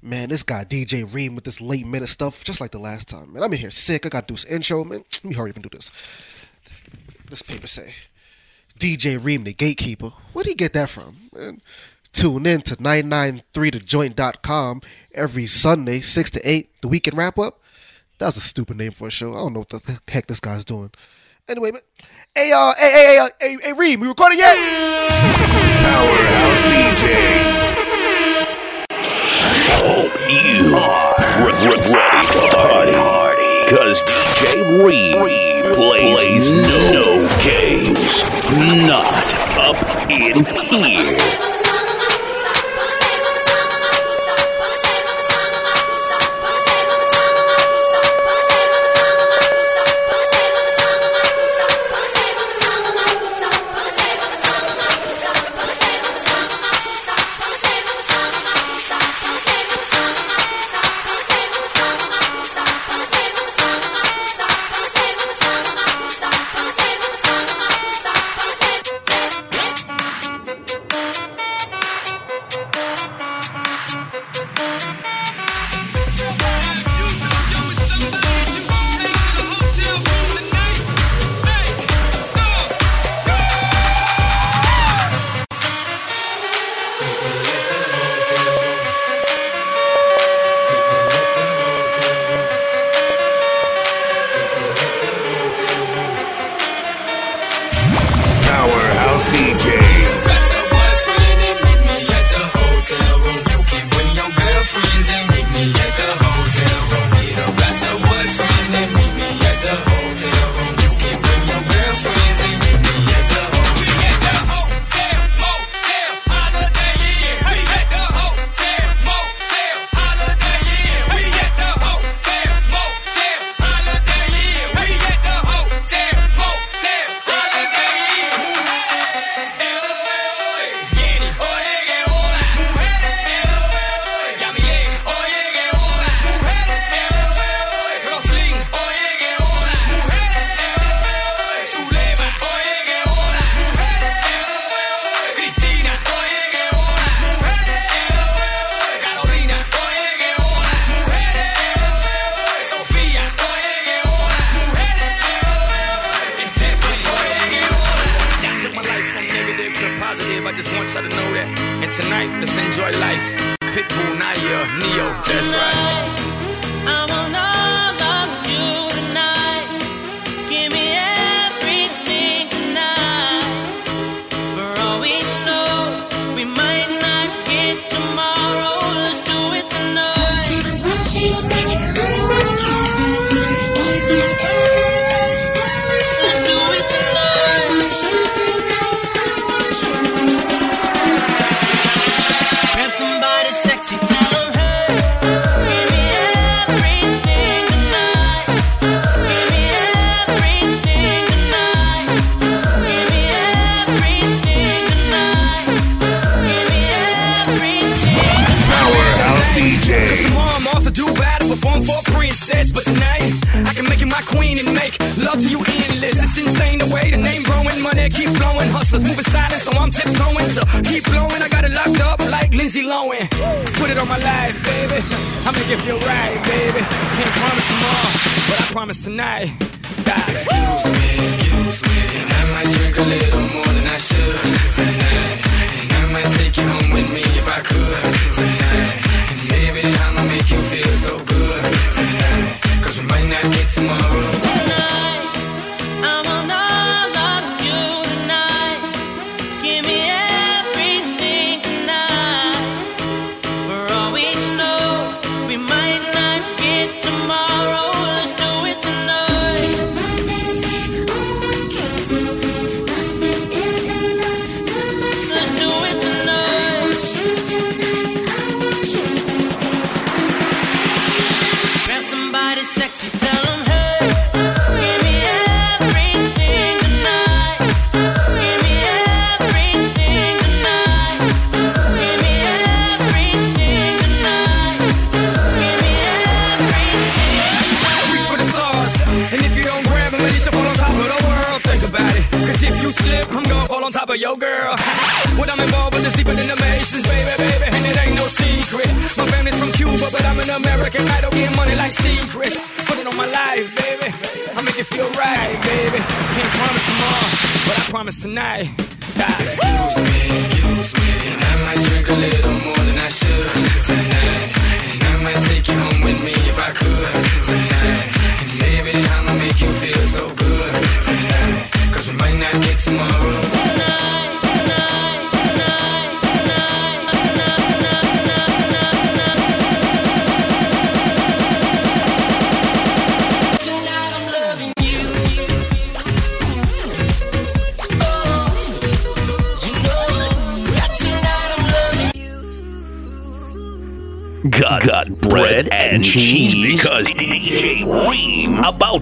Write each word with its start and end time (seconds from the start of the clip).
Man, 0.00 0.28
this 0.28 0.44
guy 0.44 0.64
DJ 0.64 1.12
Reem 1.12 1.34
with 1.34 1.42
this 1.44 1.60
late 1.60 1.84
minute 1.86 2.08
stuff, 2.08 2.44
just 2.44 2.60
like 2.60 2.70
the 2.70 2.78
last 2.78 3.08
time. 3.08 3.32
Man, 3.32 3.42
I'm 3.42 3.52
in 3.52 3.58
here 3.58 3.70
sick. 3.70 4.06
I 4.06 4.08
got 4.08 4.28
to 4.28 4.34
do 4.34 4.36
this 4.36 4.44
intro, 4.44 4.84
man. 4.84 5.02
Let 5.12 5.24
me 5.24 5.34
hurry 5.34 5.50
up 5.50 5.56
and 5.56 5.64
do 5.64 5.70
this. 5.70 5.90
This 7.28 7.42
paper 7.42 7.66
say, 7.66 7.94
DJ 8.78 9.22
Reem, 9.22 9.42
the 9.44 9.52
gatekeeper. 9.52 10.12
Where'd 10.32 10.46
he 10.46 10.54
get 10.54 10.72
that 10.74 10.88
from? 10.88 11.28
Man, 11.34 11.60
tune 12.12 12.46
in 12.46 12.62
to 12.62 12.76
993thejoint.com 12.76 14.82
every 15.12 15.46
Sunday, 15.46 16.00
6 16.00 16.30
to 16.30 16.48
8, 16.48 16.80
the 16.80 16.88
weekend 16.88 17.18
wrap 17.18 17.38
up. 17.38 17.58
That 18.18 18.26
was 18.26 18.36
a 18.36 18.40
stupid 18.40 18.76
name 18.76 18.92
for 18.92 19.08
a 19.08 19.10
show. 19.10 19.32
I 19.32 19.38
don't 19.38 19.52
know 19.52 19.64
what 19.68 19.82
the 19.82 20.00
heck 20.08 20.26
this 20.26 20.40
guy's 20.40 20.64
doing. 20.64 20.90
Anyway, 21.48 21.72
man. 21.72 21.82
Hey, 22.34 22.52
uh, 22.52 22.72
hey, 22.78 22.90
hey, 22.90 23.16
hey, 23.16 23.28
hey, 23.40 23.56
hey, 23.62 23.72
Reem, 23.72 24.00
we 24.00 24.08
recording 24.08 24.38
yet? 24.38 24.54
Powerhouse 25.82 26.64
DJs. 26.64 27.87
Hope 29.80 30.12
you 30.30 30.76
are 30.76 31.14
ready 31.44 32.26
to 32.32 32.40
party. 32.54 32.92
Cause 33.74 34.02
DJ 34.02 34.84
Reed 34.84 35.74
plays 35.74 36.50
no 36.50 37.26
games. 37.42 38.22
Not 38.86 39.08
up 39.58 40.10
in 40.10 40.44
here. 40.44 41.47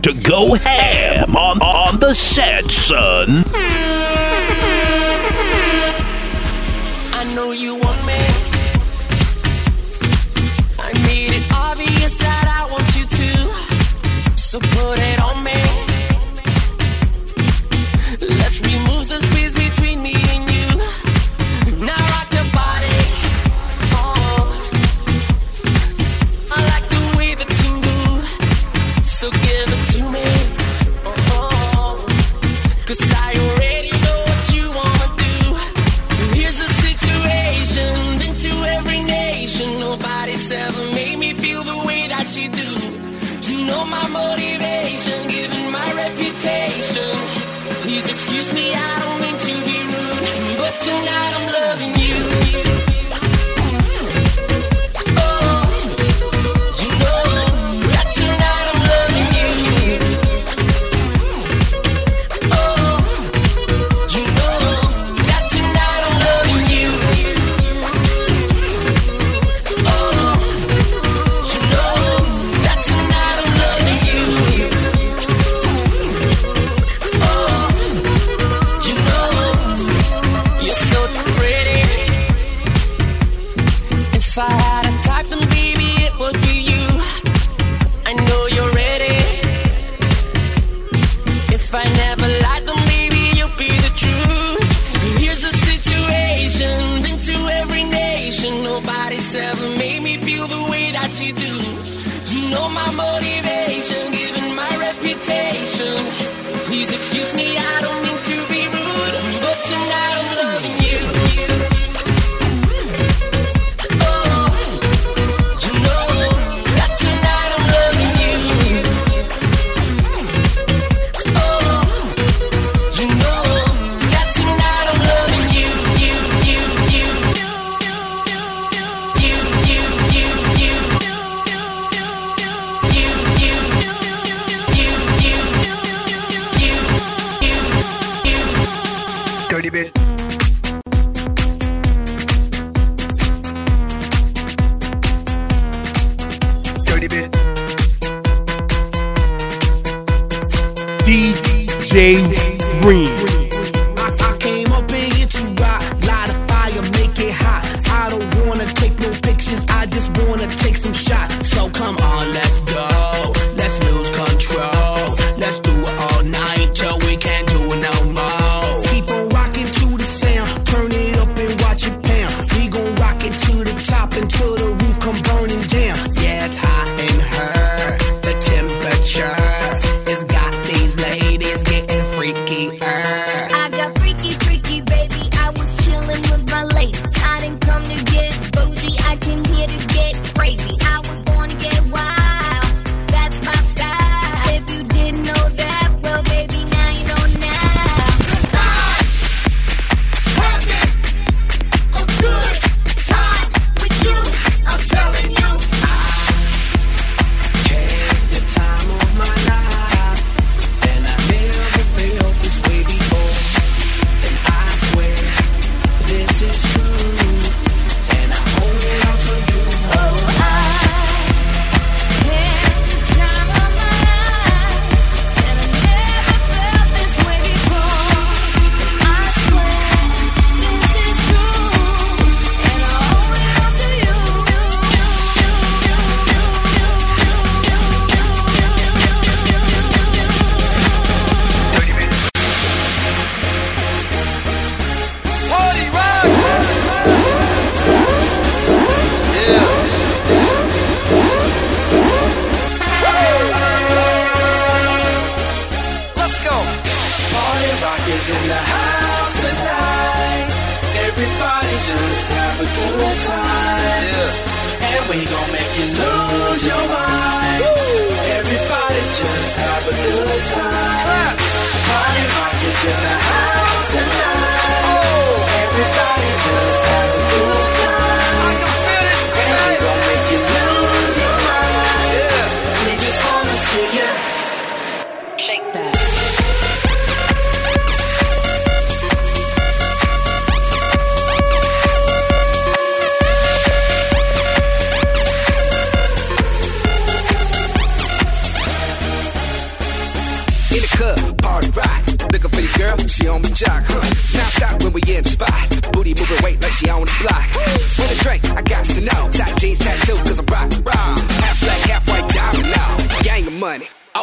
To 0.07 0.15
go 0.21 0.55
ham 0.55 1.35
on, 1.35 1.61
on 1.61 1.99
the 1.99 2.15
set, 2.15 2.71
son. 2.71 3.43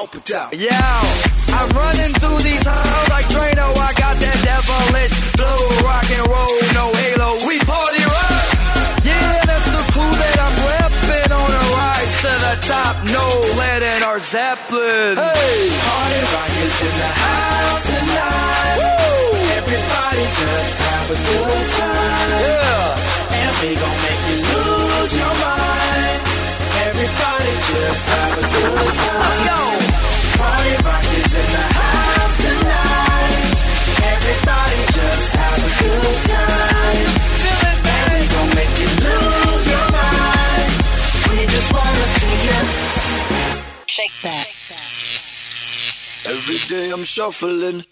open 0.04 0.22
top. 0.28 0.52
Yo, 0.52 0.68
I'm 1.56 1.70
running 1.72 2.12
through 2.20 2.40
these 2.44 2.66
halls 2.68 3.08
like 3.08 3.24
Drano. 3.32 3.72
I 3.72 3.92
got 3.96 4.16
that 4.20 4.38
devilish 4.44 5.16
blue 5.40 5.64
rock 5.88 6.08
and 6.12 6.28
roll, 6.28 6.56
no 6.76 6.86
halo. 6.92 7.30
We 7.48 7.56
party 7.64 8.04
rock. 8.04 8.48
Yeah, 9.08 9.48
that's 9.48 9.70
the 9.72 9.84
clue 9.96 10.12
that 10.12 10.38
I'm 10.44 10.56
repping 10.68 11.32
on 11.32 11.50
a 11.56 11.64
rise 11.72 12.16
to 12.20 12.32
the 12.36 12.56
top. 12.68 12.94
No 13.16 13.24
lead 13.56 13.80
in 13.80 14.04
our 14.04 14.20
Zeppelin. 14.20 15.16
Hey, 15.16 15.72
party 15.72 16.22
rock 16.36 16.52
is 16.52 16.78
in 16.84 16.96
the 17.00 17.12
house 17.24 17.84
tonight. 17.88 18.76
Woo! 18.84 19.40
Everybody 19.56 20.26
just 20.36 20.76
have 20.84 21.08
a 21.16 21.18
good 21.32 21.68
time. 21.80 22.30
Yeah, 22.44 23.40
and 23.40 23.54
we 23.64 23.70
gon' 23.80 24.00
make 24.04 24.24
you 24.28 24.40
lose 24.52 25.14
your 25.16 25.34
mind. 25.40 26.23
Everybody 26.94 27.54
just 27.74 28.06
have 28.06 28.38
a 28.38 28.46
good 28.54 28.94
time. 29.02 29.82
Party 30.38 30.74
rock 30.86 31.06
is 31.18 31.34
in 31.42 31.48
the 31.54 31.66
house 31.74 32.38
tonight. 32.46 33.50
Everybody 34.14 34.80
just 34.94 35.30
have 35.42 35.58
a 35.58 35.72
good 35.82 36.18
time. 36.30 37.08
Make 38.56 38.76
you 38.78 38.90
lose 39.06 39.66
your 39.74 39.88
mind. 39.90 40.70
We 41.34 41.38
just 41.50 41.70
wanna 41.74 42.06
see 42.18 42.36
you 42.46 42.62
shake 43.88 44.18
that. 44.22 44.46
Every 46.30 46.60
day 46.70 46.92
I'm 46.92 47.04
shuffling 47.04 47.86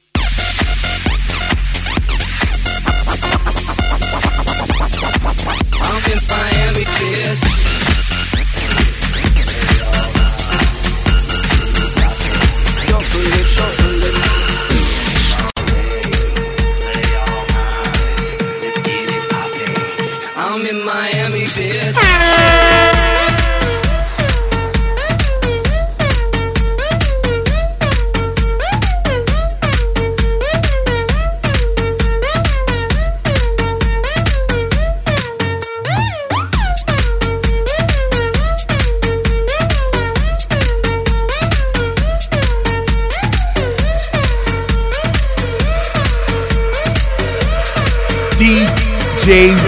James 49.24 49.62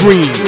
Green. 0.00 0.47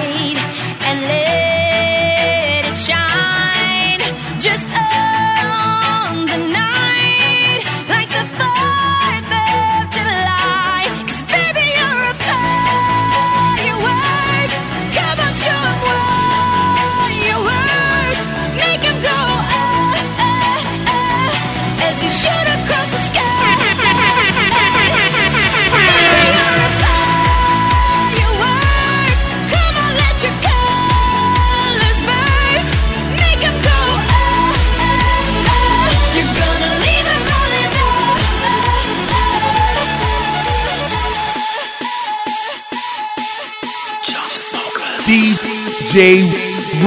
DJ 45.91 46.23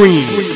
Reem. 0.01 0.54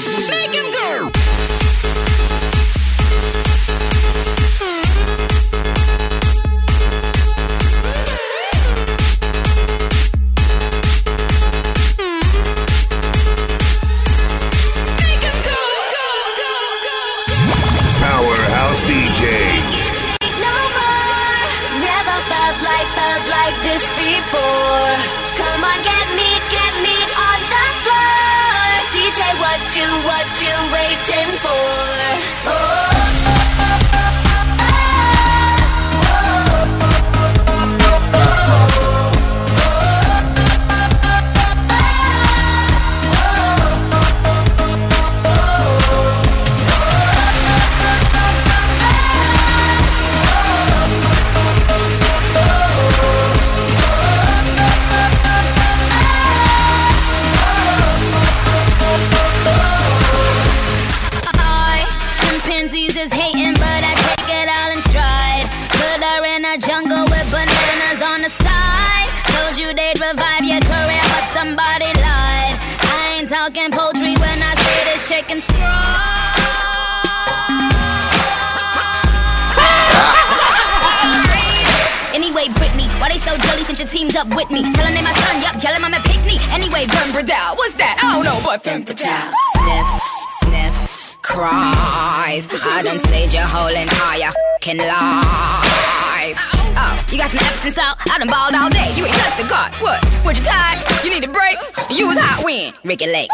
Hating, 63.18 63.54
but 63.59 63.83
I 63.83 63.92
take 64.07 64.31
it 64.31 64.46
all 64.46 64.70
in 64.70 64.81
stride. 64.87 65.46
Put 65.74 65.98
her 66.07 66.22
in 66.22 66.46
a 66.46 66.54
jungle 66.59 67.02
with 67.11 67.26
bananas 67.35 68.00
on 68.02 68.22
the 68.22 68.31
side. 68.46 69.09
Told 69.35 69.59
you 69.59 69.74
they'd 69.74 69.98
revive 69.98 70.46
your 70.46 70.62
career, 70.62 71.02
but 71.11 71.24
somebody 71.35 71.90
lied. 71.98 72.54
I 72.94 73.18
ain't 73.18 73.28
talking 73.28 73.70
poultry 73.74 74.14
when 74.14 74.38
I 74.38 74.52
say 74.62 74.78
this 74.87 75.02
chicken's 75.11 75.44
fried. 75.50 76.14
Anyway, 82.18 82.46
Britney, 82.59 82.88
why 83.00 83.09
they 83.11 83.18
so 83.18 83.37
jelly 83.37 83.62
since 83.62 83.78
you 83.78 83.87
teamed 83.87 84.16
up 84.16 84.26
with 84.35 84.50
me? 84.50 84.62
Tell 84.72 84.85
her 84.87 84.92
name 84.92 85.04
my 85.04 85.12
son, 85.12 85.40
yup, 85.40 85.62
yell 85.62 85.74
I'm 85.74 85.94
a 85.94 86.00
picnic. 86.02 86.40
Anyway, 86.52 86.85
Vern 86.87 87.11
Bradell, 87.14 87.57
what's 87.57 87.74
that? 87.76 87.94
I 88.02 88.14
don't 88.14 88.24
know, 88.24 88.40
but 88.44 88.61
Femme 88.62 88.85
Fatale. 88.85 89.31
Sniff, 89.54 89.87
sniff, 90.42 90.97
cries. 91.29 92.49
I 92.64 92.81
done 92.83 93.01
slayed 93.01 93.33
your 93.33 93.45
whole 93.45 93.69
entire 93.69 94.33
fucking 94.33 94.79
life. 94.81 96.38
Oh, 96.81 96.95
you 97.11 97.19
got 97.19 97.31
some 97.31 97.45
absence 97.45 97.77
out? 97.79 97.97
I 98.09 98.19
done 98.19 98.29
balled 98.33 98.55
all 98.55 98.71
day. 98.71 98.88
You 98.97 99.05
ain't 99.05 99.14
touched 99.14 99.45
a 99.45 99.49
god. 99.49 99.73
What? 99.83 100.01
Was 100.25 100.38
you 100.38 100.45
tired? 100.45 100.81
You 101.05 101.11
need 101.11 101.25
a 101.25 101.33
break? 101.33 101.59
You 101.91 102.09
was 102.09 102.19
hot 102.19 102.45
when? 102.45 102.73
Ricky 102.85 103.07
Lake. 103.07 103.31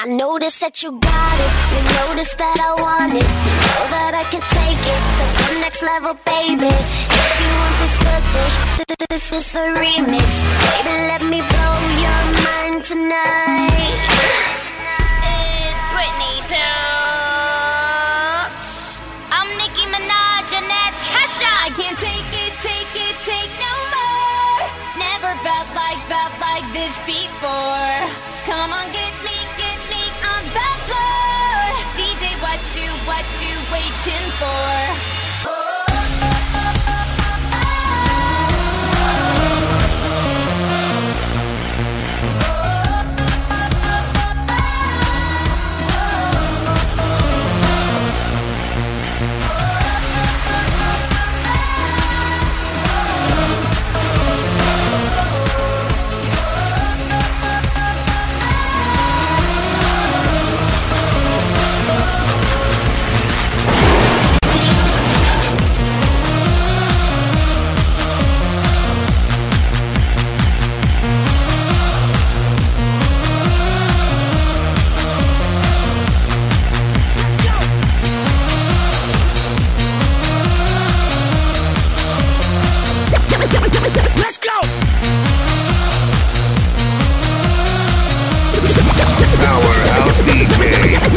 I 0.00 0.06
noticed 0.08 0.60
that 0.60 0.82
you 0.82 0.92
got 0.98 1.36
it. 1.44 1.52
You 1.74 1.80
noticed 2.08 2.38
that 2.38 2.56
I 2.56 2.72
want 2.80 3.12
it. 3.12 3.26
You 3.26 3.54
know 3.68 3.84
that 3.92 4.12
I 4.16 4.24
can 4.32 4.40
take 4.40 4.80
it 4.80 5.02
to 5.18 5.24
the 5.54 5.60
next 5.60 5.82
level, 5.82 6.14
baby. 6.24 6.72
If 6.72 7.36
you 7.42 7.50
want 7.60 7.74
this 7.84 7.94
good 8.00 8.24
dish, 8.32 8.56
th- 8.80 8.88
th- 8.98 9.08
this 9.12 9.26
is 9.32 9.46
a 9.54 9.66
remix. 9.76 10.28
Baby, 10.62 10.94
let 11.12 11.22
me 11.22 11.40
blow 11.42 11.76
your 12.00 12.22
mind 12.48 12.84
tonight. 12.84 14.63
Felt 26.08 26.34
like, 26.40 26.66
this 26.72 26.96
before. 27.06 27.96
Come 28.44 28.72
on, 28.72 28.86
get 28.92 29.14
me, 29.24 29.36
get 29.56 29.80
me 29.88 30.04
on 30.32 30.44
the 30.52 30.70
floor. 30.86 31.64
DJ, 31.96 32.36
what 32.44 32.60
you, 32.76 32.90
what 33.08 33.24
you 33.40 33.54
waiting 33.72 34.28
for? 34.40 35.13
DJ 90.26 91.13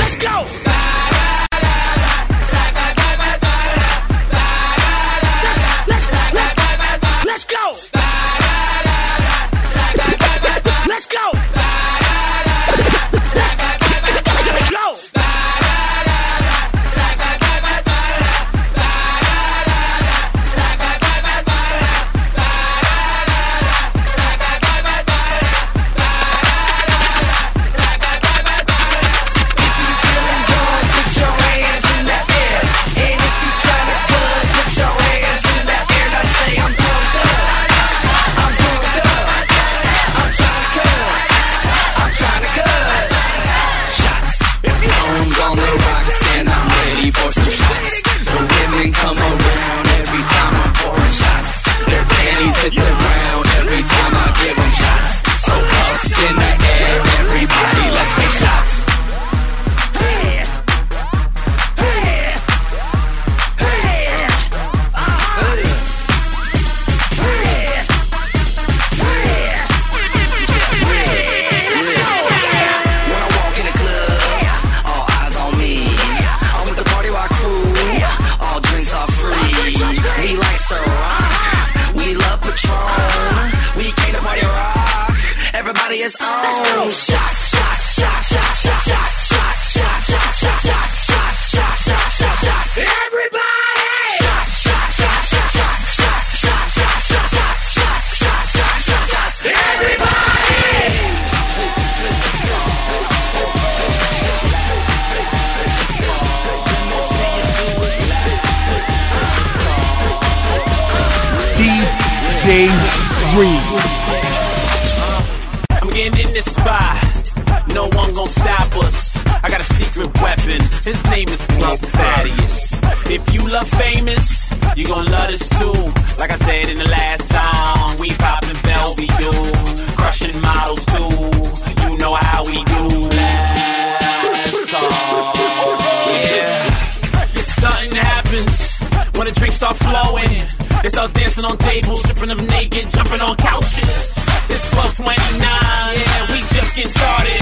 start 139.57 139.77
flowing. 139.77 140.37
They 140.83 140.89
start 140.89 141.13
dancing 141.13 141.43
on 141.43 141.57
tables, 141.57 142.01
stripping 142.05 142.29
them 142.29 142.45
naked, 142.45 142.91
jumping 142.93 143.21
on 143.21 143.35
couches. 143.37 144.13
It's 144.53 144.69
1229, 144.69 145.01
yeah, 145.01 146.29
we 146.29 146.45
just 146.53 146.77
getting 146.77 146.93
started. 146.93 147.41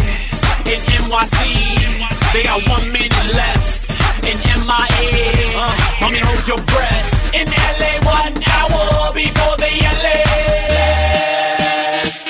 In 0.63 0.79
NYC, 0.95 1.35
they 2.31 2.43
got 2.47 2.63
one 2.71 2.87
minute 2.95 3.11
left. 3.35 3.91
In 4.23 4.37
MIA, 4.63 5.59
uh, 5.59 5.75
homie, 5.99 6.23
hold 6.23 6.47
your 6.47 6.63
breath. 6.71 7.35
In 7.35 7.51
LA, 7.51 7.91
one 8.07 8.39
hour 8.47 9.11
before 9.11 9.55
the 9.59 9.71
LA. 9.83 10.23
Let's 11.99 12.23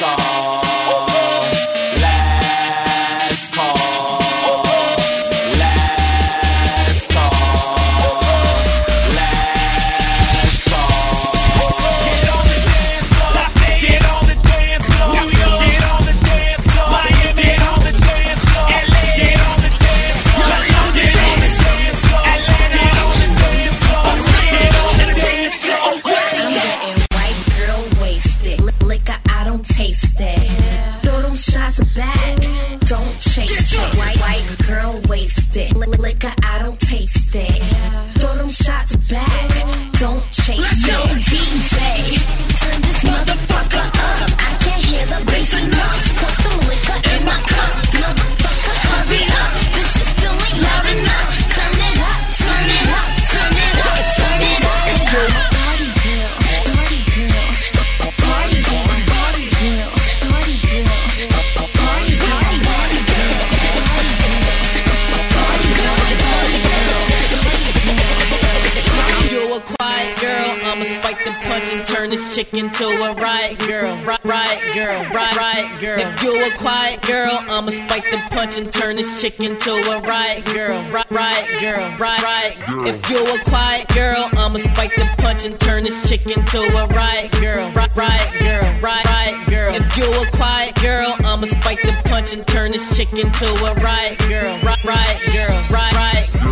chick 72.36 72.54
into 72.54 72.84
a 72.84 73.16
riot 73.16 73.58
girl. 73.60 73.96
Right, 74.04 74.20
right 74.26 74.60
girl, 74.74 75.02
right, 75.16 75.38
right 75.38 75.80
girl. 75.80 75.98
If 75.98 76.22
you're 76.22 76.44
a 76.46 76.52
quiet 76.58 77.02
girl, 77.04 77.32
I'ma 77.48 77.72
spike 77.72 78.12
the 78.12 78.18
punch 78.30 78.58
and 78.58 78.70
turn 78.70 78.98
this 78.98 79.22
chick 79.22 79.40
into 79.40 79.72
a 79.72 80.02
riot 80.02 80.44
girl. 80.44 80.84
Right, 80.92 81.48
girl, 81.62 81.88
right, 81.98 82.22
right. 82.22 82.56
If 82.92 83.10
you're 83.10 83.24
a 83.24 83.42
quiet 83.46 83.88
girl, 83.96 84.28
I'ma 84.34 84.58
spike 84.58 84.96
the 84.96 85.08
punch 85.18 85.46
and 85.46 85.58
turn 85.58 85.86
this 85.86 86.10
chick 86.10 86.26
into 86.28 86.60
a 86.60 86.88
riot 86.88 87.32
girl. 87.40 87.72
Right, 87.72 87.96
right 87.96 88.28
girl, 88.38 88.82
right, 88.82 89.06
right 89.06 89.46
girl. 89.48 89.74
If 89.74 89.96
you're 89.96 90.28
a 90.28 90.30
quiet 90.32 90.76
girl, 90.82 91.16
I'ma 91.24 91.46
spike 91.46 91.84
the 91.84 91.96
punch 92.04 92.34
and 92.34 92.46
turn 92.46 92.74
this 92.74 92.98
chick 92.98 93.14
into 93.14 93.48
a 93.48 93.74
riot 93.76 94.20
girl. 94.28 94.60
Right, 94.60 94.84
right 94.84 95.22
girl, 95.32 95.56
right. 95.72 95.95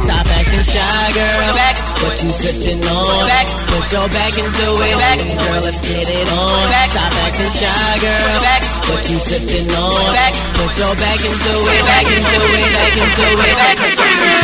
Stop 0.01 0.25
acting 0.25 0.65
shy, 0.65 1.06
girl. 1.13 1.53
Back, 1.53 1.75
what 2.01 2.17
you 2.23 2.32
sipping 2.32 2.82
on? 2.88 3.27
Back, 3.27 3.47
put 3.69 3.86
your 3.91 4.08
back 4.10 4.34
into 4.34 4.67
it. 4.82 4.95
Back, 4.97 5.19
girl, 5.21 5.62
let's 5.62 5.82
get 5.82 6.08
it 6.10 6.27
on. 6.34 6.69
Back, 6.69 6.89
stop 6.89 7.13
acting 7.27 7.53
shy, 7.53 7.99
girl. 8.01 8.39
Back, 8.41 8.62
what 8.89 9.03
you 9.10 9.19
sipping 9.19 9.69
on? 9.75 10.13
Back, 10.13 10.34
put 10.58 10.73
your 10.79 10.93
back 10.97 11.21
into 11.21 11.53
it. 11.53 11.84
Back 11.86 12.08
into 12.10 12.38
it. 12.41 12.71
Back 12.73 12.95
into 12.97 13.25
it. 13.38 13.56
Back. 13.60 13.77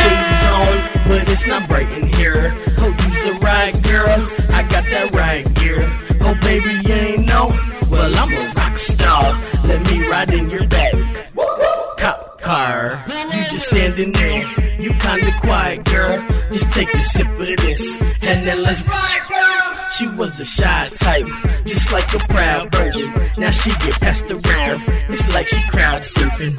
shades 0.00 0.44
on, 0.54 0.74
but 1.08 1.24
it's 1.30 1.46
not 1.46 1.68
bright 1.68 1.90
in 1.98 2.06
here. 2.14 2.54
Oh, 2.78 2.90
you's 2.90 3.24
a 3.26 3.34
right 3.40 3.74
girl, 3.84 4.16
I 4.54 4.62
got 4.70 4.84
that 4.92 5.10
right 5.12 5.44
gear. 5.54 5.84
Oh, 6.22 6.34
baby, 6.40 6.70
you 6.86 6.94
ain't 6.94 7.26
know. 7.26 7.50
Well, 7.90 8.12
I'm 8.16 8.32
a 8.32 8.52
rock 8.54 8.78
star. 8.78 9.34
Let 9.66 9.80
me 9.90 10.06
ride 10.08 10.32
in 10.32 10.48
your 10.50 10.66
back. 10.66 10.94
Cop 11.98 12.40
car, 12.40 13.04
standing 13.60 14.12
there. 14.12 14.44
You 14.80 14.90
kinda 14.94 15.32
quiet, 15.40 15.84
girl. 15.84 16.24
Just 16.50 16.74
take 16.74 16.92
a 16.94 17.04
sip 17.04 17.28
of 17.28 17.38
this, 17.38 17.98
and 18.22 18.46
then 18.46 18.62
let's 18.62 18.82
ride, 18.88 19.22
girl. 19.28 19.59
She 19.92 20.06
was 20.06 20.32
the 20.32 20.44
shy 20.44 20.88
type, 20.96 21.26
just 21.66 21.92
like 21.92 22.06
a 22.14 22.18
proud 22.30 22.70
virgin. 22.72 23.12
Now 23.36 23.50
she 23.50 23.70
get 23.82 23.98
passed 24.00 24.30
around. 24.30 24.82
It's 25.10 25.26
like 25.34 25.48
she 25.48 25.60
crowd 25.68 26.02
surfing. 26.02 26.54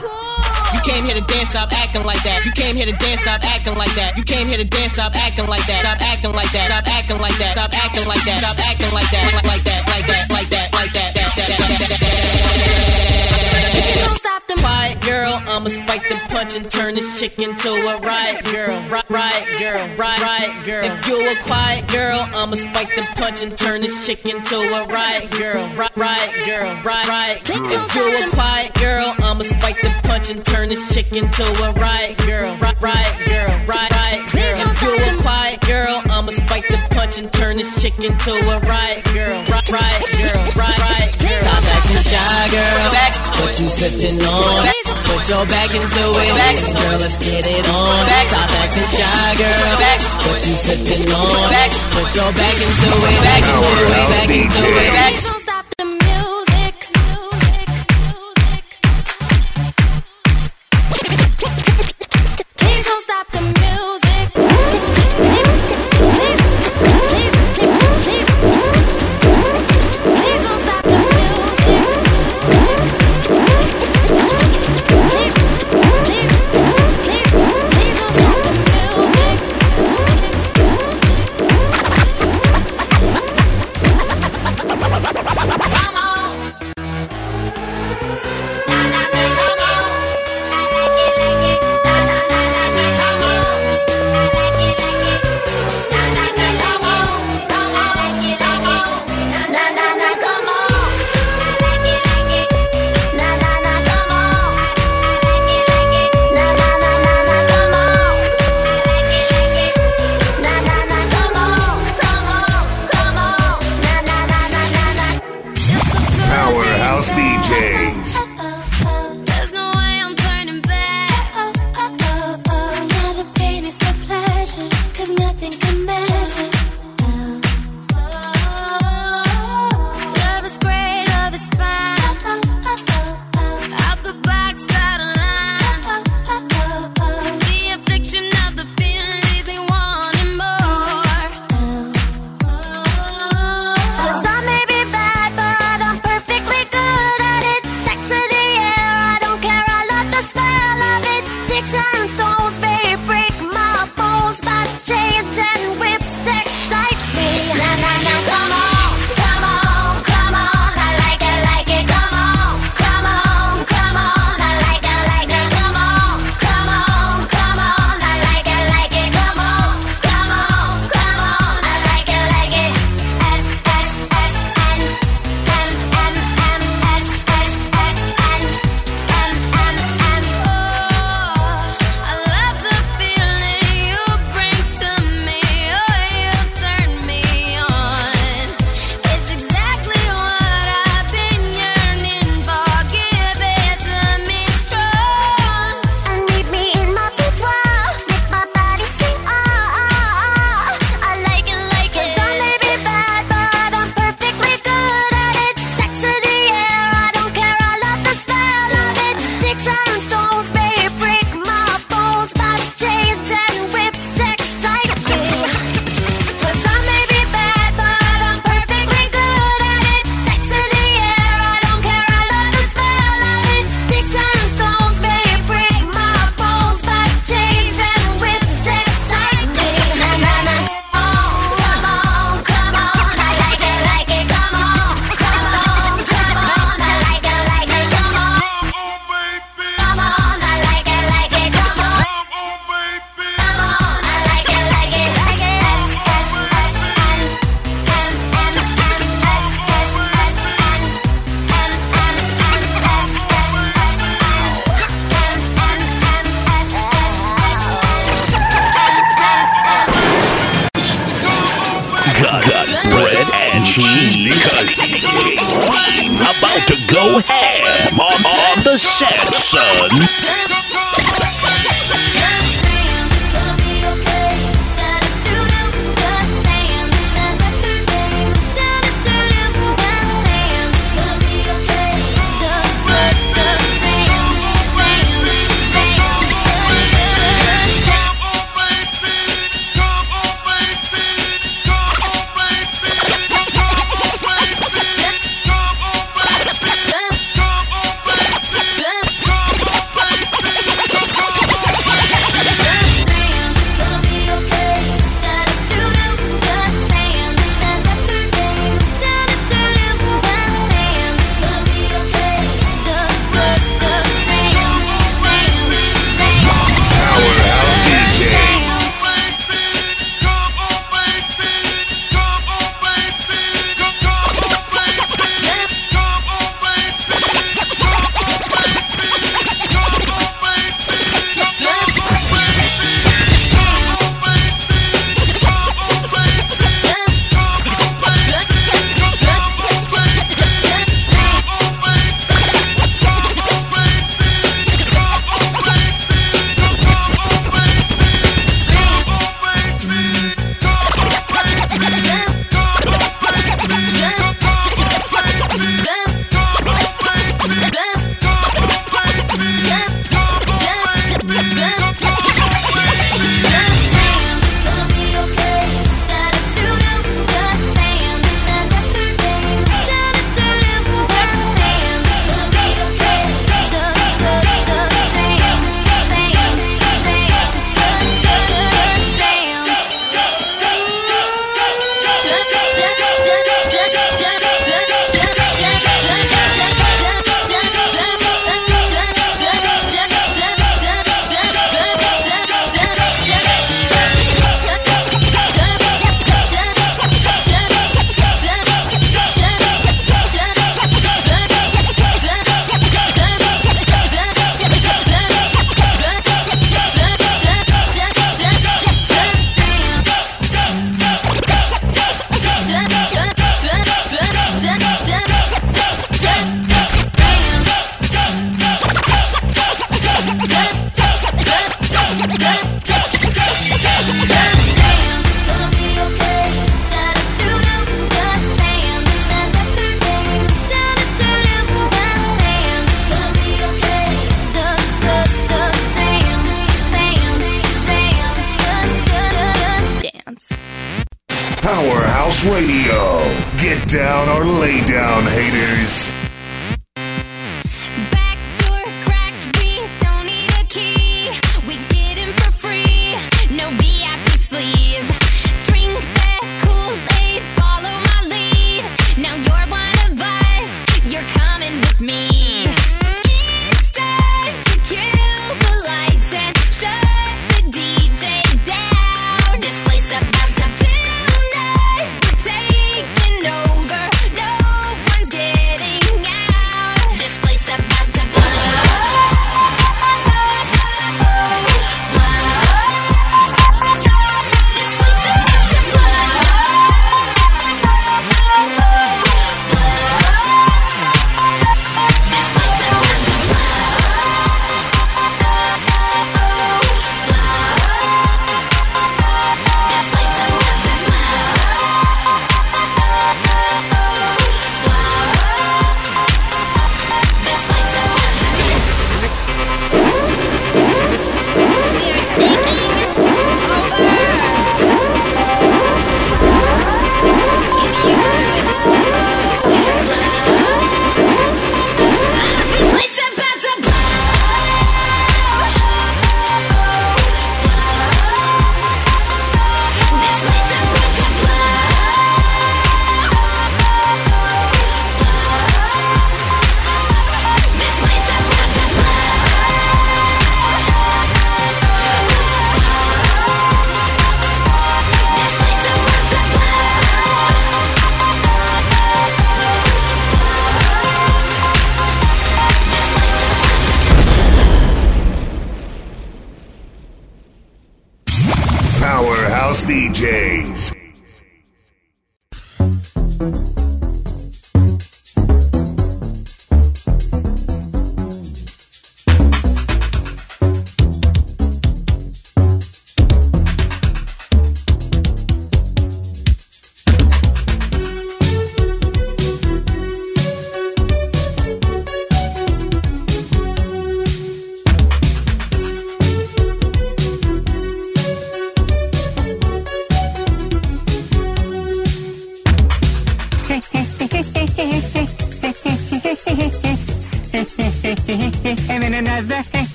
You 0.73 0.79
came 0.83 1.03
here 1.05 1.15
to 1.15 1.21
dance, 1.21 1.49
stop 1.49 1.71
acting 1.71 2.03
like 2.03 2.21
that. 2.23 2.43
You 2.45 2.51
came 2.51 2.75
here 2.75 2.85
to 2.85 2.91
dance, 2.91 3.21
stop 3.21 3.43
acting 3.43 3.75
like 3.75 3.93
that. 3.95 4.17
You 4.17 4.23
came 4.23 4.47
here 4.47 4.57
to 4.57 4.65
dance, 4.65 4.93
stop 4.93 5.15
acting 5.15 5.47
like 5.47 5.65
that. 5.67 5.79
Stop 5.79 6.01
acting 6.01 6.33
like 6.33 6.51
that. 6.51 6.67
Stop 6.67 6.87
acting 6.87 7.19
like 7.19 7.37
that. 7.39 7.51
Stop 7.55 7.71
acting 7.71 8.07
like 8.07 8.23
that. 8.27 8.39
Stop 8.39 8.59
acting 8.67 8.91
like 8.91 9.09
that. 9.11 9.31
Like 9.31 9.47
like 9.47 9.63
that. 9.63 9.81
Like 9.87 10.07
that. 10.07 10.27
Like 10.31 10.47
that. 10.51 10.67
Like 10.75 10.91
that. 10.91 11.11
That, 11.11 11.31
that, 11.35 11.47
that, 11.47 11.79
that, 11.79 11.99
that, 11.99 12.11
Don't 13.99 14.19
stop 14.19 14.43
them. 14.47 14.57
Quiet 14.59 14.99
girl, 15.01 15.33
I'ma 15.47 15.69
spike 15.69 16.07
the 16.07 16.15
punch 16.31 16.55
and 16.55 16.69
turn 16.69 16.95
this 16.95 17.19
chick 17.19 17.39
into 17.39 17.69
a 17.69 17.99
riot 17.99 18.43
girl. 18.45 18.79
Right, 18.89 19.09
right 19.09 19.45
girl, 19.59 19.87
right, 19.97 20.21
right 20.21 20.65
girl. 20.65 20.83
If 20.83 21.07
you 21.07 21.19
a 21.19 21.35
quiet 21.43 21.87
girl, 21.87 22.27
I'ma 22.33 22.55
spike 22.55 22.95
the 22.95 23.03
punch 23.15 23.20
and 23.21 23.55
turn 23.55 23.81
this 23.81 24.07
chick 24.07 24.25
into 24.25 24.55
a 24.55 24.85
riot 24.87 25.29
girl. 25.31 25.67
Right, 25.75 25.95
right 25.95 26.33
girl, 26.45 26.73
right, 26.83 27.07
right. 27.07 27.39
If 27.45 27.95
you're 27.95 28.27
a 28.27 28.29
quiet 28.31 28.73
girl, 28.73 29.13
I'ma 29.19 29.43
spike 29.43 29.79
the 29.79 29.93
punch 30.03 30.31
and 30.31 30.43
turn 30.43 30.69
this 30.69 30.93
chick 30.93 31.13
into 31.13 31.43
a 31.43 31.71
riot 31.73 32.17
girl. 32.25 32.57
Right, 32.57 32.81
right 32.81 33.17
girl, 33.25 33.65
right, 33.67 33.90
right 34.91 35.07
girl. 35.07 35.07
If 35.07 35.07
you 35.07 35.19
a 35.19 35.21
quiet 35.21 35.59
girl, 35.61 35.95
I'ma 36.11 36.31
spike 36.31 36.67
the 36.67 36.79
punch 36.91 37.17
and 37.17 37.31
turn 37.31 37.57
this 37.57 37.81
chick 37.81 37.97
into 37.99 38.31
a 38.31 38.57
riot 38.67 39.03
girl. 39.13 39.39
Right, 39.47 39.69
right 39.69 40.01
girl, 40.11 40.43
right, 40.55 40.79
right 40.79 41.11
girl. 41.19 41.39
Stop 41.39 41.63
acting 41.63 42.03
shy, 42.03 42.41
girl. 42.51 42.91
Back, 42.91 43.13
what 43.39 43.59
you 43.59 43.67
sipping 43.67 44.19
on? 44.21 44.67
Put 45.07 45.29
your 45.29 45.45
back 45.45 45.71
into 45.75 46.03
it. 46.19 46.33
Back, 46.35 46.55
girl, 46.59 46.97
let's 46.99 47.17
get 47.19 47.45
it 47.45 47.65
on. 47.69 48.05
Back, 48.07 48.27
stop 48.27 48.51
acting 48.51 48.89
shy, 48.89 49.35
girl. 49.37 49.75
Back, 49.79 49.99
what 50.27 50.41
you 50.45 50.55
sipping 50.55 51.07
on? 51.11 51.49
Back, 51.51 51.71
put 51.95 52.09
your 52.15 52.31
back 52.33 52.57
into 52.59 52.89
it. 52.91 53.19
Back 53.23 53.43
into 53.43 53.71
it. 53.71 53.99
Back 54.11 54.29
into 54.29 54.65
it. 54.65 54.93
Back. 54.93 55.40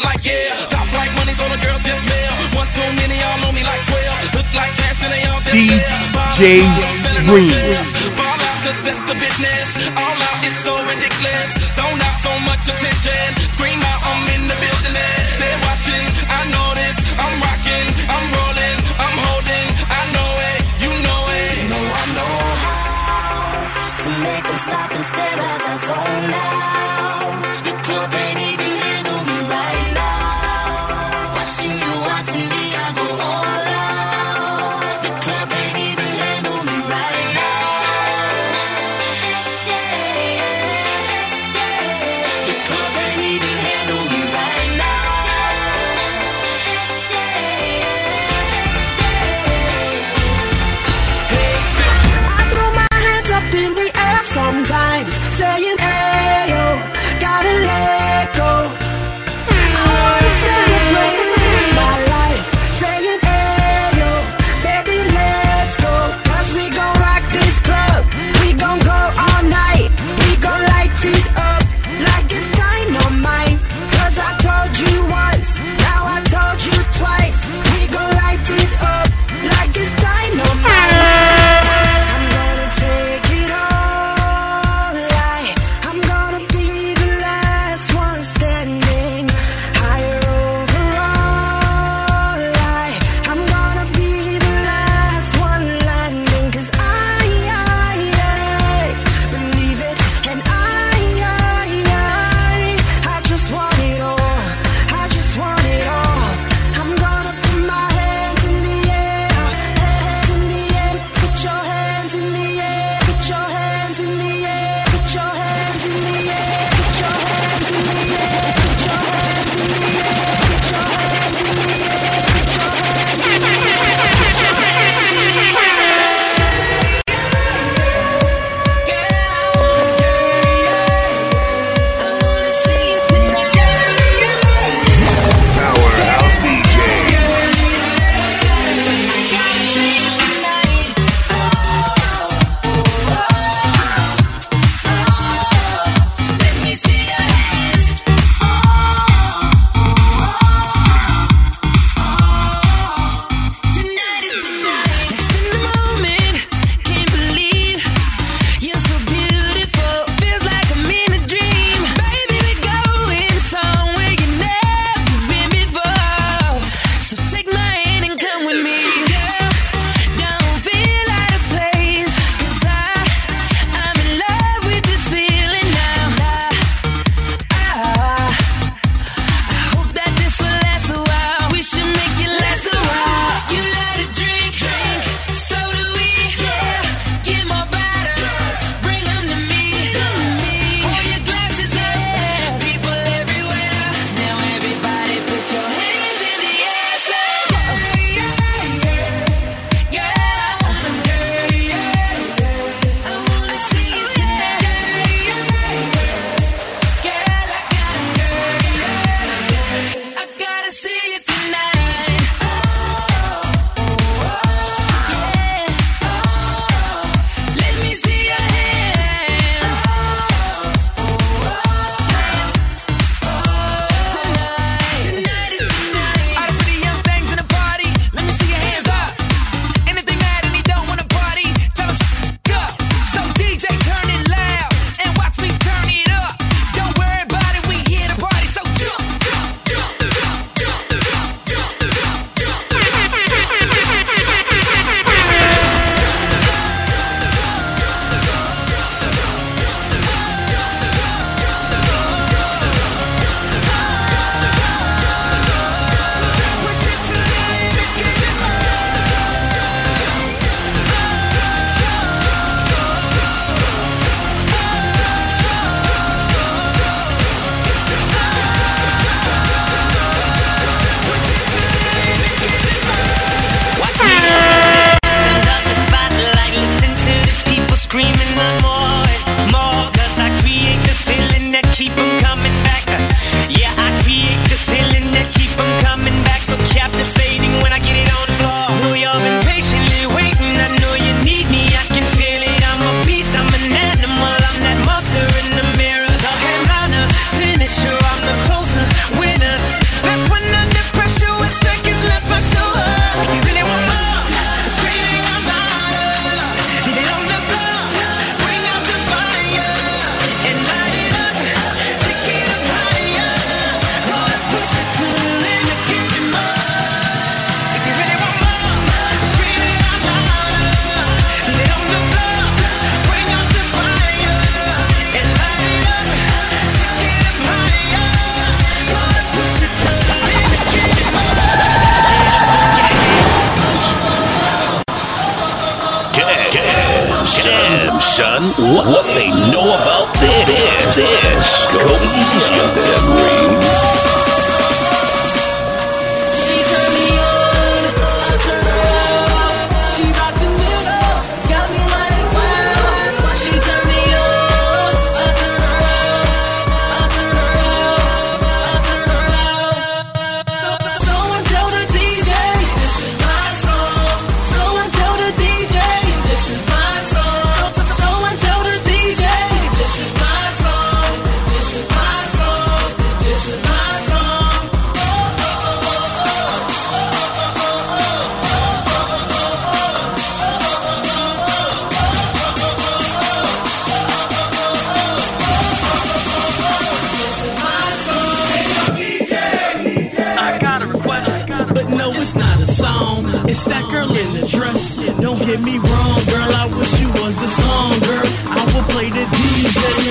like 0.00 0.24
yeah. 0.24 0.72
Top 0.72 0.86
like 0.96 1.12
money's 1.16 1.40
on 1.40 1.50
the 1.52 1.60
girls 1.60 1.82
just 1.84 2.02
mail. 2.08 2.32
One 2.56 2.68
too 2.72 2.88
many, 2.96 3.16
y'all 3.20 3.38
know 3.44 3.52
me 3.52 3.62
like 3.64 3.82
12. 3.88 4.36
Look 4.36 4.48
like 4.56 4.72
cash 4.80 5.02
and 5.04 5.12
they 5.12 5.22
all 5.28 5.40
just 5.40 5.52
DJ 5.52 6.64
Green. 7.26 8.01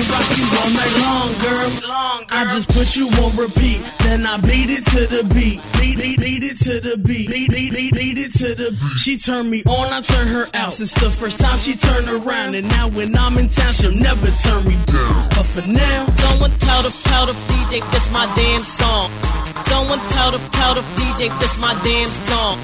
can 0.02 0.12
rock 0.12 0.30
you 0.38 0.46
all 0.58 0.72
night 0.74 0.96
long, 1.02 1.30
girl. 1.42 1.70
Long, 1.90 2.20
girl. 2.26 2.40
I 2.40 2.42
just 2.54 2.70
put 2.70 2.96
you 2.96 3.08
on 3.22 3.36
repeat, 3.38 3.82
then 4.00 4.26
I 4.26 4.38
beat 4.42 4.70
it 4.70 4.86
to 4.94 5.02
the 5.08 5.24
beat. 5.34 5.62
Beat, 5.78 5.98
beat, 5.98 6.20
beat 6.20 6.44
it 6.44 6.58
to 6.66 6.80
the 6.80 6.98
beat. 6.98 7.30
Beat, 7.30 7.50
beat, 7.50 7.72
beat, 7.72 7.94
beat 7.94 8.18
it 8.18 8.34
to 8.42 8.56
the 8.56 8.72
beat. 8.72 8.98
She 8.98 9.18
turned 9.18 9.50
me 9.50 9.64
on, 9.66 9.94
I 9.94 10.02
turn 10.02 10.28
her 10.28 10.48
out. 10.54 10.74
Since 10.74 10.94
the 10.94 11.10
first 11.10 11.40
time 11.40 11.60
she 11.60 11.74
turned 11.74 12.10
around, 12.10 12.56
and 12.56 12.68
now 12.70 12.90
when 12.90 13.14
I'm 13.18 13.38
in 13.38 13.50
town, 13.50 13.74
she'll 13.74 13.96
never 14.02 14.28
turn 14.42 14.62
me 14.66 14.78
down. 14.86 15.30
But 15.36 15.46
for 15.46 15.66
now, 15.68 16.06
someone 16.16 16.52
tell 16.58 16.82
the 16.82 16.92
tell 17.06 17.26
the 17.26 17.36
DJ 17.50 17.82
this 17.92 18.12
my 18.12 18.26
damn 18.36 18.64
song. 18.64 19.10
Someone 19.66 20.00
tell 20.16 20.32
the 20.32 20.40
tell 20.52 20.76
the 20.76 20.82
DJ 20.98 21.30
this 21.40 21.58
my 21.60 21.74
damn 21.84 22.10
song. 22.10 22.58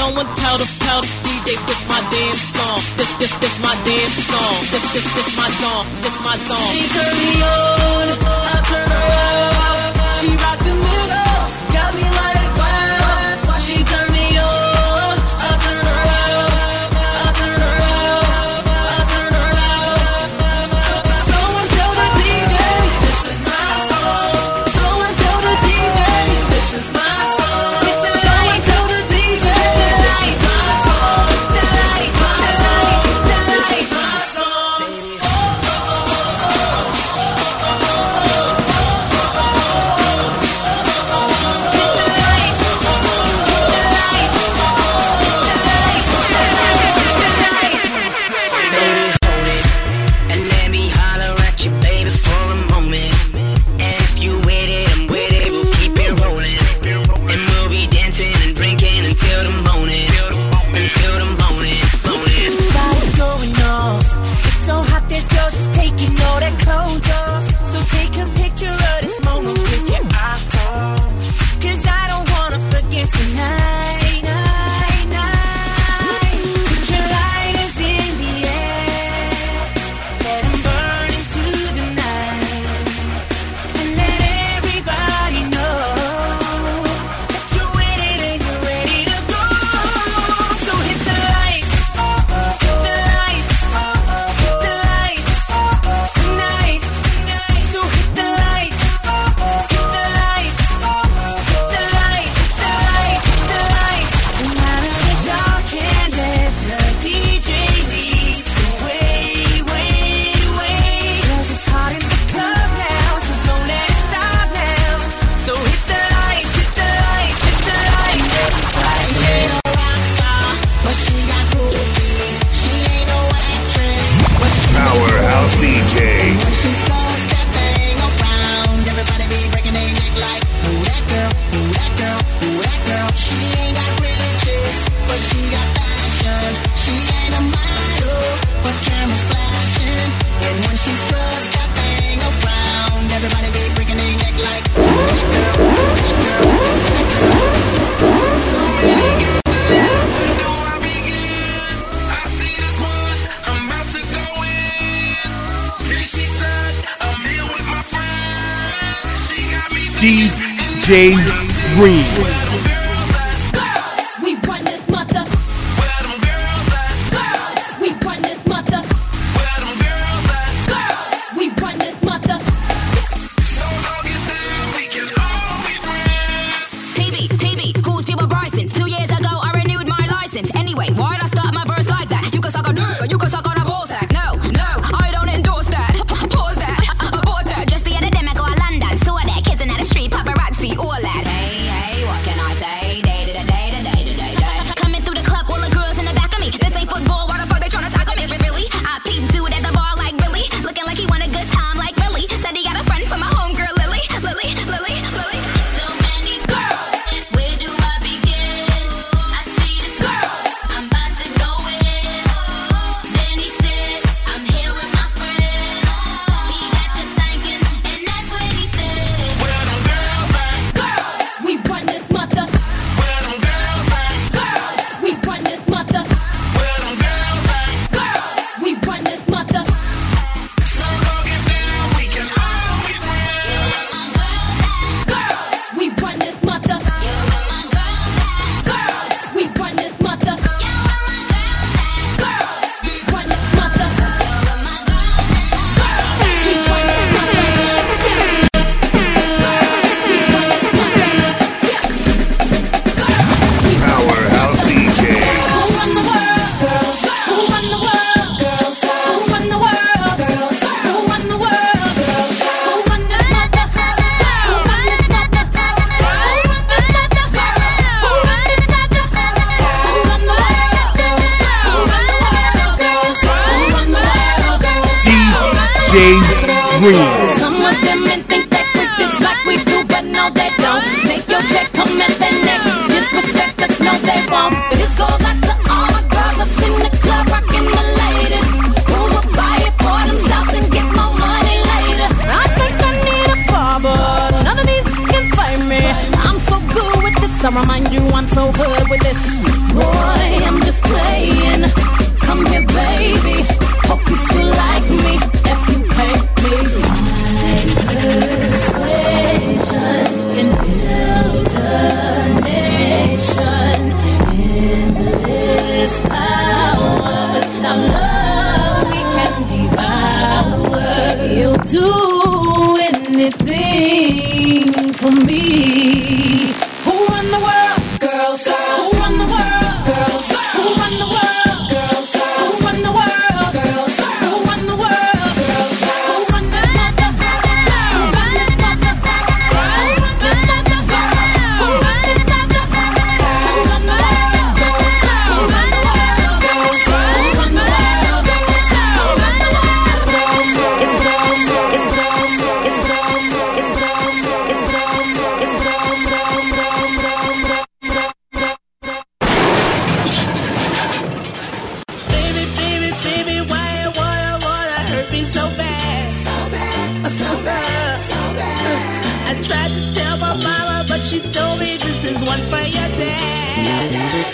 Someone 0.00 0.24
tell 0.34 0.56
the 0.56 0.64
tell 0.80 1.02
the 1.02 1.12
DJ 1.28 1.60
this 1.68 1.84
my 1.86 2.00
damn 2.08 2.32
song. 2.32 2.80
This 2.96 3.12
this 3.20 3.36
this 3.36 3.60
my 3.60 3.76
damn 3.84 4.08
song. 4.08 4.56
This 4.72 4.86
this 4.96 5.04
this 5.12 5.36
my 5.36 5.44
song. 5.60 5.84
This 6.00 6.16
my 6.24 6.36
song. 6.40 6.72
She 6.72 6.88
turn 6.88 7.12
me 7.20 7.32
on, 7.44 8.08
I 8.48 8.56
turn 8.64 8.88
her 8.96 9.04
off. 9.60 10.16
She 10.16 10.28
rocked 10.40 10.64
the 10.64 10.72
middle, 10.72 11.44
got 11.76 11.94
me 11.94 12.08
like. 12.16 12.39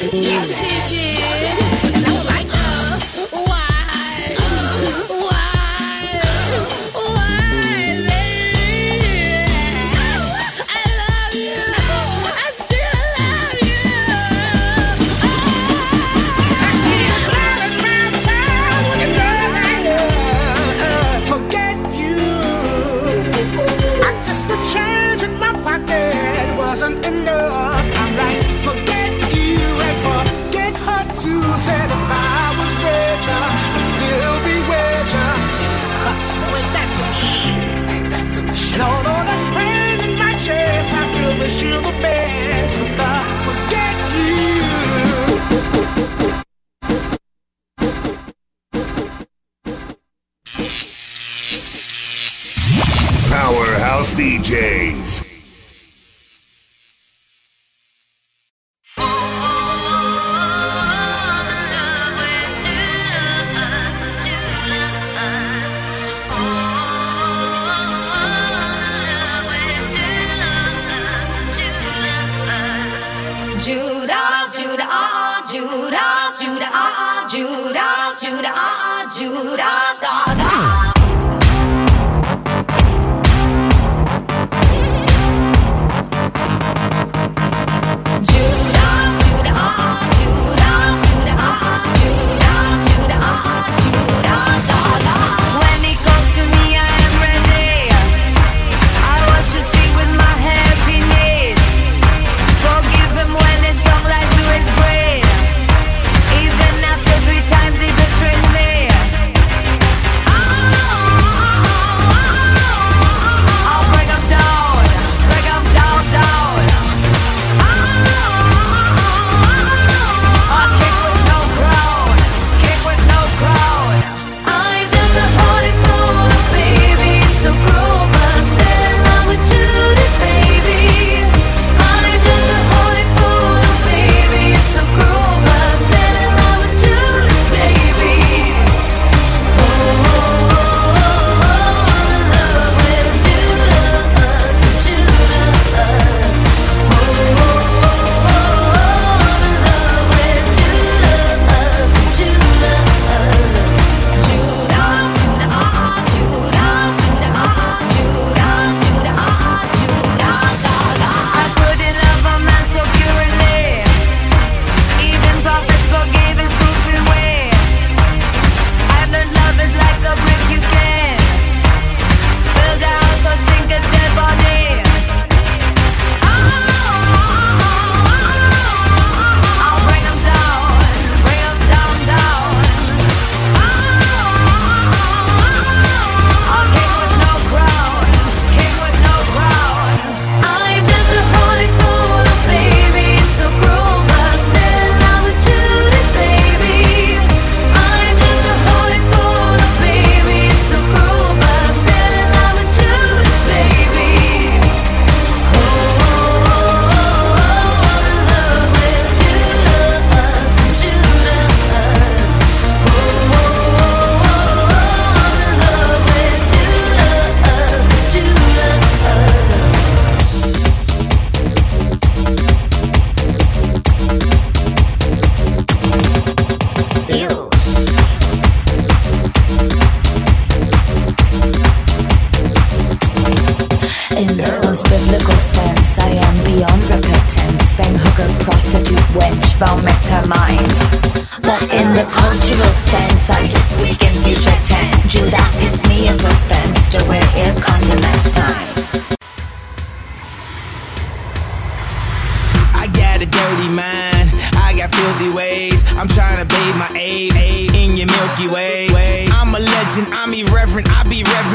Yeah, 0.03 0.47
she 0.47 0.89
did. 0.91 1.26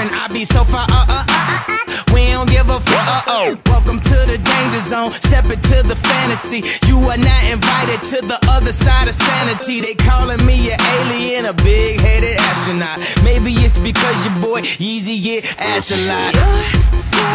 I 0.01 0.07
be. 0.09 0.15
I 0.15 0.27
be 0.29 0.45
so 0.45 0.63
far. 0.63 0.87
Uh, 0.89 1.05
uh, 1.05 1.05
uh, 1.09 1.25
uh, 1.37 1.65
uh. 1.69 2.13
We 2.13 2.27
don't 2.27 2.49
give 2.49 2.69
a 2.69 2.79
fuck. 2.79 3.07
Uh, 3.07 3.21
oh. 3.27 3.57
Welcome 3.67 3.99
to 3.99 4.17
the 4.25 4.37
danger 4.37 4.81
zone. 4.81 5.11
Step 5.11 5.45
into 5.45 5.83
the 5.83 5.95
fantasy. 5.95 6.63
You 6.87 6.97
are 7.09 7.17
not 7.17 7.43
invited 7.45 8.01
to 8.09 8.25
the 8.25 8.39
other 8.49 8.73
side 8.73 9.07
of 9.07 9.13
sanity. 9.13 9.81
They 9.81 9.93
calling 9.95 10.43
me 10.45 10.71
an 10.71 10.79
alien, 10.81 11.45
a 11.45 11.53
big 11.53 11.99
headed 11.99 12.37
astronaut. 12.37 12.99
Maybe 13.23 13.53
it's 13.53 13.77
because 13.77 14.25
your 14.25 14.35
boy 14.41 14.61
Yeezy 14.61 15.21
get 15.21 15.55
ass 15.59 15.91
a 15.91 15.97
lot. 16.07 16.33
You're 16.33 16.97
so 16.97 17.29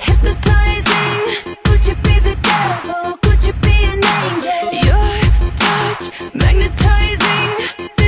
hypnotizing. 0.00 1.54
Could 1.64 1.86
you 1.86 1.94
be 1.96 2.18
the 2.20 2.36
devil? 2.40 3.18
Could 3.18 3.44
you 3.44 3.52
be 3.60 3.76
an 3.92 4.00
angel? 4.02 4.72
Your 4.88 5.52
touch 5.54 6.34
magnetizing. 6.34 8.05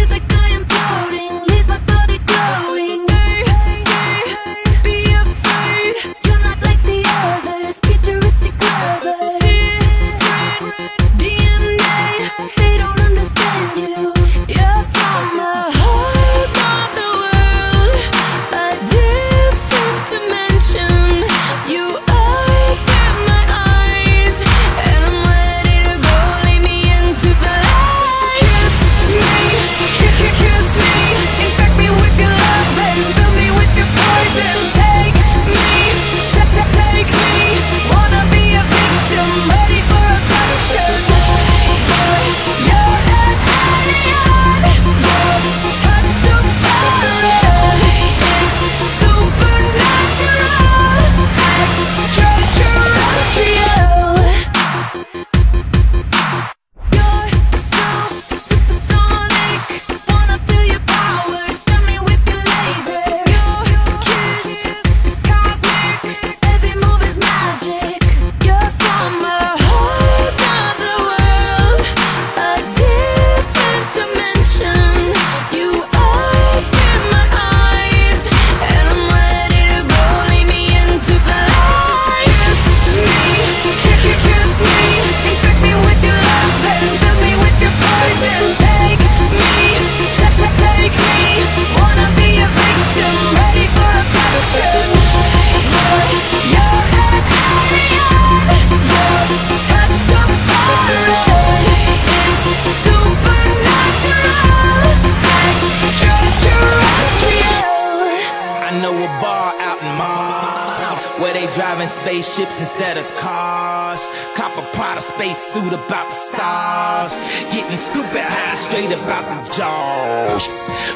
Where 111.28 111.46
they 111.46 111.52
driving 111.54 111.86
spaceships 111.86 112.60
instead 112.60 112.96
of 112.96 113.04
cars. 113.16 114.08
Cop 114.34 114.56
a 114.56 114.62
Prada 114.74 115.00
space 115.00 115.36
suit 115.36 115.72
about 115.72 116.08
the 116.08 116.14
stars. 116.14 117.12
Getting 117.52 117.76
stupid 117.76 118.24
high 118.24 118.56
straight 118.56 118.92
about 118.92 119.28
the 119.28 119.38
jaws. 119.52 120.48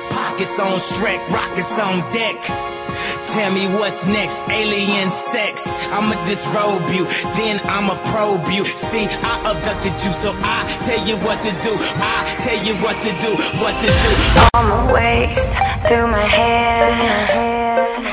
Pockets 0.09 0.59
on 0.59 0.78
Shrek, 0.78 1.20
rockets 1.28 1.78
on 1.78 2.01
deck. 2.12 2.39
Tell 3.33 3.53
me 3.53 3.66
what's 3.76 4.07
next, 4.07 4.49
alien 4.49 5.11
sex. 5.11 5.66
I'ma 5.93 6.16
disrobe 6.24 6.89
you, 6.89 7.05
then 7.37 7.61
I'ma 7.64 7.97
probe 8.12 8.49
you. 8.49 8.64
See, 8.64 9.07
I 9.09 9.35
abducted 9.51 9.97
you, 10.05 10.12
so 10.12 10.33
I 10.41 10.64
tell 10.85 11.03
you 11.07 11.16
what 11.26 11.39
to 11.45 11.53
do. 11.61 11.74
I 12.01 12.20
tell 12.45 12.61
you 12.64 12.74
what 12.85 12.97
to 13.05 13.12
do, 13.24 13.33
what 13.61 13.74
to 13.85 13.89
do. 14.05 14.12
on 14.57 14.64
my 14.68 14.93
waist, 14.93 15.59
through 15.89 16.09
my 16.09 16.24
hair. 16.24 17.53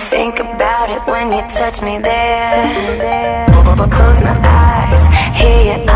Think 0.10 0.40
about 0.40 0.69
it 0.92 1.06
when 1.08 1.32
you 1.32 1.42
touch 1.48 1.82
me 1.82 2.00
there. 2.00 3.48
Close 3.90 4.22
my 4.22 4.38
eyes, 4.38 5.04
here 5.40 5.78
you 5.78 5.89